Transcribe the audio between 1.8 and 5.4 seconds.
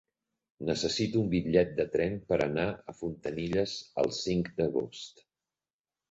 tren per anar a Fontanilles el cinc d'agost.